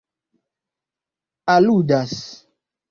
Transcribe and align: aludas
aludas 1.55 2.19